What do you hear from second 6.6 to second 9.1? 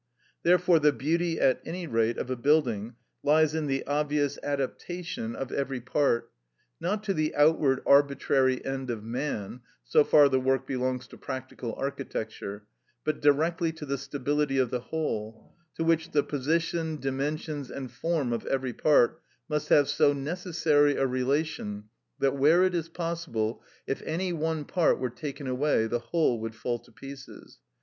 not to the outward arbitrary end of